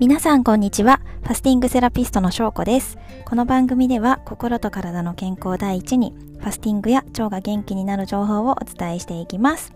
[0.00, 1.00] 皆さんこんにちは。
[1.22, 2.98] ファスティングセラピストの翔子です。
[3.24, 9.72] この番組では心と体の健康第一に、ファスティングや腸が元気になる情報をお伝えしていきます。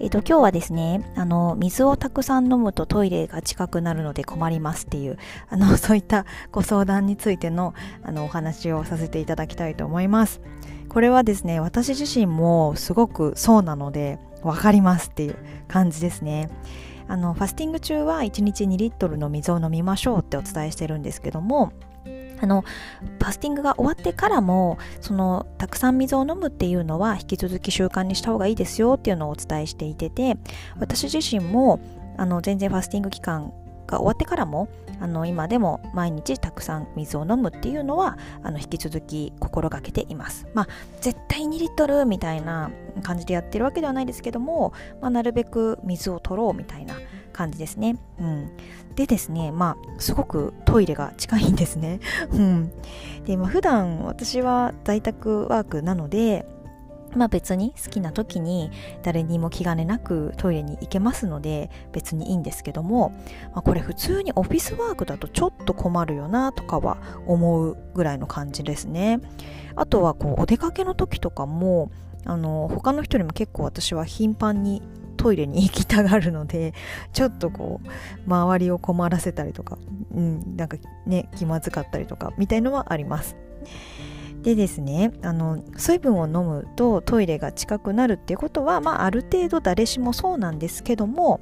[0.00, 5.18] えっ、と、今日はですね、あの、水をたくさん飲むとトイレが近くなるので困りますっていう、
[5.50, 10.40] あの、 そういったご相談についての、あの、お話をさせていただきたいと思います。
[10.88, 15.36] これはですね、私自身もすごくそうなので、わかりますっていう
[15.68, 16.48] 感じですね。
[17.12, 21.70] あのファスティング中は1日2リットルの水を飲みましょうってお伝えしてるんですけども
[22.40, 30.38] あのファスティングが終わってからもそのたくさん水を飲むっていうのは引き続き習慣にした方がいいですよっていうのをお伝えしていてて
[30.78, 31.80] 私自身も
[32.16, 33.52] あの全然ファスティング期間
[33.92, 34.68] が終わってからも
[35.00, 40.46] あの今でも毎日たくさん水を飲むっていうのはあの引き続き心がけています。
[40.54, 40.68] まあ
[41.00, 42.70] 絶対2リットルみたいな
[43.02, 46.94] 感じでやってるわけではないですけども、まあ、なるべく水を取ろうみたいな
[47.32, 47.96] 感じですね。
[48.18, 48.50] うん、
[48.94, 52.00] でですね、まあ、すごくトイレが近いんですね。
[52.30, 52.72] うん、
[53.24, 56.46] で、まあ、普段私は在宅ワークなので、
[57.16, 58.70] まあ別に好きな時に
[59.02, 63.10] 誰にも気兼ねなくトイレに行けますので別にいいんですけども、
[63.52, 69.20] まあ、これ普通にオフィスワークだとちょっと困るよなとかは思うぐらいの感じですね。
[69.74, 71.90] あとはこうお出かけの時とかも
[72.24, 74.82] あの他の人よりも結構私は頻繁に
[75.16, 76.74] トイレに行きたがるので
[77.12, 77.88] ちょっとこう
[78.26, 79.78] 周りを困らせたりとか、
[80.14, 83.36] うん、なんかね気まずかったりとかみたいのはあります。
[84.42, 91.40] でですねあの水分を飲むとトイレが近くなるっていうことは、まあ、ある程度誰しもそうなんですけども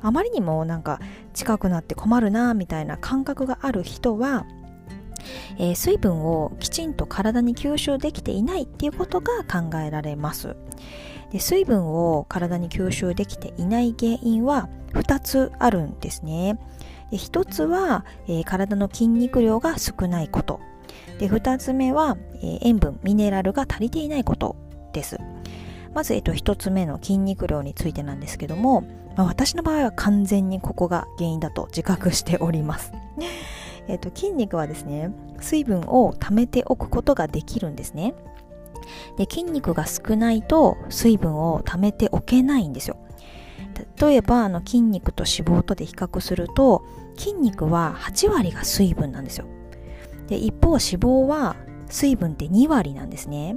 [0.00, 1.00] あまりにもなんか
[1.34, 4.46] 近くなって困るなみたいな感覚がある人は、
[5.58, 10.56] えー、水分をきちんと体に吸収できていないっていうことが考えられます。
[11.32, 16.58] で水分を体に吸収できていない原因は2つあるんですね。
[17.10, 20.60] で1つは、えー、体の筋肉量が少ないこと。
[21.18, 24.56] で2つ目は、えー、塩分ミネラルが足りていないこと
[24.92, 25.18] です。
[25.94, 28.82] まず、えっと、1つ目の筋肉量についてなんですけども、
[29.16, 32.92] まあ、私の場合は完全にここが原因だと自覚しております。
[33.88, 35.10] えっと、筋肉はですね
[35.40, 38.14] 水分を溜めておくことができるんですね。
[39.16, 42.96] で筋肉が少ないと水分を溜めておけないんですよ。
[44.00, 46.84] 例えばあの筋肉と脂肪とで比較すると
[47.16, 49.46] 筋肉は8割が水分なんですよ。
[50.28, 51.56] で一方脂肪は
[51.88, 53.56] 水分って2割なんですね。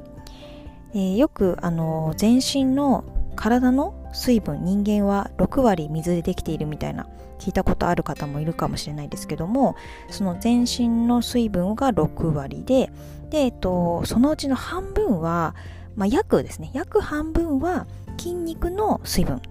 [0.94, 3.04] でよくあの全身の
[3.36, 7.08] 体の水分人間は6割水でできているみたいな
[7.40, 9.76] 聞いたことある方もいるかもしれないですけども
[10.10, 12.92] その全身の水分が6割で
[13.30, 15.56] で、えっと、そのうちの半分は、
[15.96, 19.42] まあ、約ですね約半分は筋肉の水分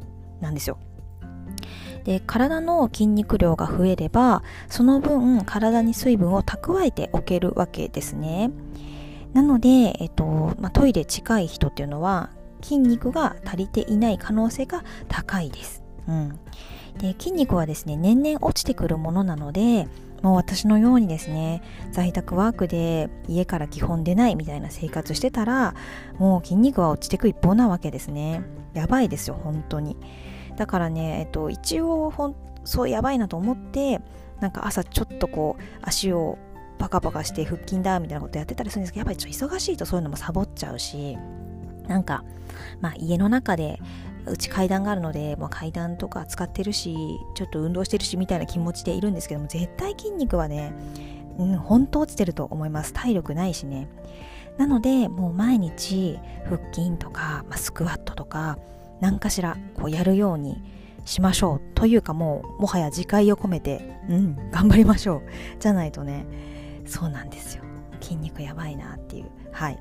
[0.40, 0.78] なんですよ。
[2.04, 8.50] で体の筋肉量が増えればその分体に水分を蓄えておけるわけですね。
[9.32, 12.30] なので、えっとまあ、トイレ近い人っていうのは
[12.62, 16.38] 筋肉が足りていない可能性が高いです、うん、
[16.98, 19.88] で筋肉はですね年々落ちてくるものなので
[20.22, 21.62] もう私のようにですね
[21.92, 25.74] 在宅ワークで家から基本出ないみたいな生活してたら
[26.18, 28.42] もう筋肉は落ちてく一方なわけですね。
[28.74, 29.96] やばいですよ本当に。
[30.60, 34.02] だからね、えっと、一応ほんそうやばいなと思って
[34.40, 36.36] なんか朝ちょっとこう足を
[36.78, 41.16] パカパカして腹筋だみたいなことやってたりするんですけどやっぱりちょっと忙しいとそういうのもサボっちゃうし
[41.88, 42.22] なんか
[42.82, 43.80] まあ家の中で
[44.26, 46.94] うち階段があるので、もう階段とか使ってるし
[47.34, 50.74] ちょっと運動してるしみたいな気持ちでいるんですけども絶対筋肉はね、
[51.38, 52.92] うん、本当落ちてると思います。
[52.92, 53.88] 体力ないしね。
[54.58, 58.58] なのでもう毎日腹筋とか、まあ、スクワットとか
[59.00, 60.62] 何かしらこうやるように
[61.04, 65.22] しましょうというかもうもはや自戒を込めてうん頑張りましょう。
[65.58, 66.26] じゃないとね
[66.86, 67.64] そうなんですよ。
[68.00, 69.30] 筋肉やばいなっていう。
[69.52, 69.78] はい。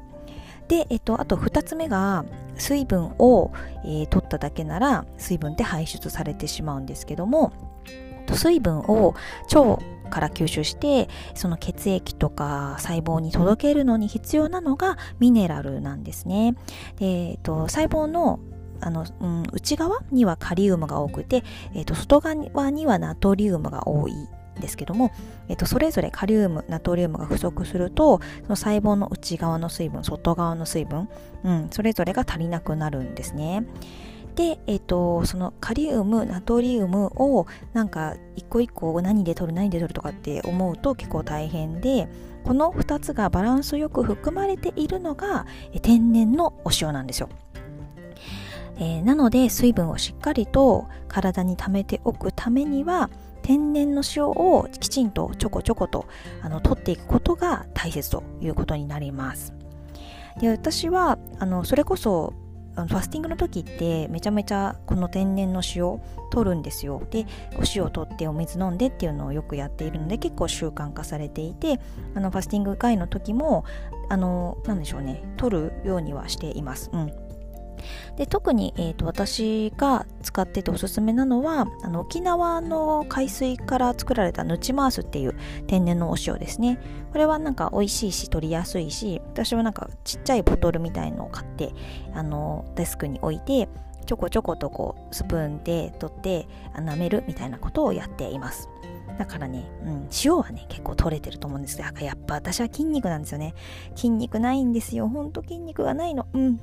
[0.67, 2.25] で、えっと、あと2つ目が
[2.55, 3.51] 水分を、
[3.83, 7.51] えー、取っただけなら水分って排出されてしまうんですけども
[8.31, 9.15] 水分を
[9.53, 16.55] 腸から吸収してその血液とか細胞に届けるのに必要なのがミネラルなんですね。
[16.99, 18.39] えっと、細胞の
[18.81, 21.43] あの、うん、内側にはカリウムが多くて、
[21.73, 24.13] えーと、外側にはナトリウムが多い
[24.59, 25.11] ですけども、
[25.47, 31.09] えーと、それぞれカリウムナトリウムが不足するとその細胞の内側の水分外側の水分、
[31.43, 33.65] うん、それぞれが足りなくなるんですね。
[34.35, 42.07] で、えっ、と、そのカリウム、ナトリウムをなんか一個一個何で取る何で取るとかって思うと結構大変で、
[42.45, 45.45] この2つがバランスよく含まれているのが
[45.81, 47.27] 天然のお塩なんですよ。
[48.79, 53.09] えー、なので水分をしっかりと体に溜めておくためには
[53.41, 56.05] 天然の塩をきちんとちょこちょこと
[56.41, 59.53] あの取っていくことが大切ということになります。
[60.39, 62.33] で私はあのそれこそ
[62.75, 65.99] ファスティングの時ってめちゃめちゃこの天然の塩
[66.31, 67.01] 取るんですよ。
[67.09, 71.79] でお塩を取ってお水飲んでっていうのをよくやっているので結構習慣化されていて
[72.15, 73.65] あのファスティング会の時も
[74.07, 76.89] あのなんでしょうね取るようにはしています。
[76.93, 77.28] うん。
[78.17, 85.35] で特に、えーと、私が使ってておすすめなのはあの沖縄の海水から作られたヌチマースっていう
[85.67, 86.79] 天然のお塩ですね
[87.11, 91.73] これはなんか美味しいし取りやすいし私はなんかちっちゃいボトルみたいのを買って
[92.13, 93.69] あのデスクに置いて
[94.05, 98.69] ちょこちょことこうスプーンで取って舐めるみたいなことをやっています
[99.19, 103.53] だからね、うん、塩はね、結構取れてると思うんですけど、やっぱ私は筋肉なんですよね。
[103.93, 105.09] 筋肉ないんですよ。
[105.09, 106.25] ほんと筋肉がないの。
[106.31, 106.59] うん。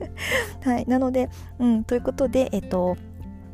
[0.64, 0.86] はい。
[0.86, 2.96] なので、うん、ということで、えっと、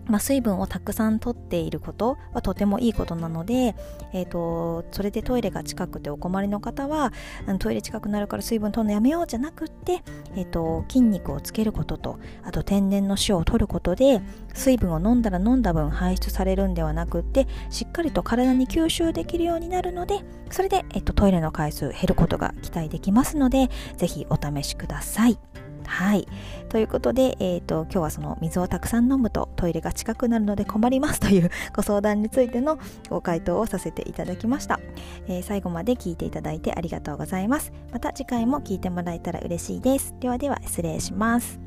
[0.08, 3.74] まあ、水分をたくさんとっていることはとてもいいことなので、
[4.12, 7.12] えーと、それでトイレが近くてお困りの方は
[7.58, 10.02] トイレ近くなるから水分とるのやめようじゃなくって、
[10.36, 14.22] えーと、筋肉をつけることとあと天然の塩を取ることで
[14.54, 20.20] 水分を飲んだら飲んだ分排出されるんではなくってしっかりと体に吸収できるようになるので
[20.50, 25.55] それで、えーとトイレの回数減ることが期待できますのでぜひお試しください。
[25.86, 26.26] はい。
[26.68, 32.78] ということで、えっ、ー、と、今日はその水をたくさん飲むとトイレが近くなるので困りますという ご相談についての
[33.08, 34.80] ご回答をさせていただきました。
[35.26, 37.72] えー、最後まで聞いていただいてありがとうございます。
[37.92, 40.14] また次回も聞いてもらえたら嬉しいです。
[40.20, 41.58] ではでは失礼します。